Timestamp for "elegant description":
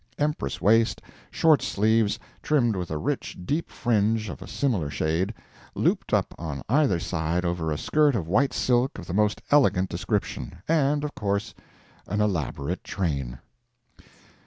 9.51-10.55